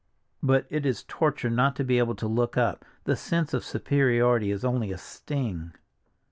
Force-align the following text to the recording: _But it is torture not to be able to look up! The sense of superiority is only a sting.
_But 0.41 0.65
it 0.71 0.83
is 0.83 1.03
torture 1.07 1.51
not 1.51 1.75
to 1.75 1.83
be 1.83 1.99
able 1.99 2.15
to 2.15 2.27
look 2.27 2.57
up! 2.57 2.83
The 3.03 3.15
sense 3.15 3.53
of 3.53 3.63
superiority 3.63 4.49
is 4.49 4.65
only 4.65 4.91
a 4.91 4.97
sting. 4.97 5.73